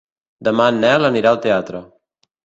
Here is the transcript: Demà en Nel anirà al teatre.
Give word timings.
Demà 0.47 0.63
en 0.71 0.79
Nel 0.85 1.07
anirà 1.09 1.33
al 1.33 1.37
teatre. 1.43 1.83